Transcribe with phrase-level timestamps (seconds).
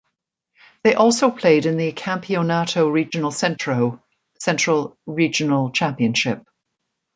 [0.83, 4.01] They also played in the Campeonato Regional Centro
[4.39, 6.43] (Central Regional Championship).